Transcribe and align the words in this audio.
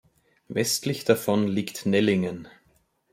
Westlich 0.47 1.05
davon 1.05 1.47
liegt 1.47 1.85
Nellingen. 1.85 2.47